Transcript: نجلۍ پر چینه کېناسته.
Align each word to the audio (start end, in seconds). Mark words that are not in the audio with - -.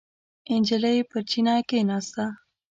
نجلۍ 0.61 0.97
پر 1.09 1.21
چینه 1.29 1.55
کېناسته. 1.69 2.25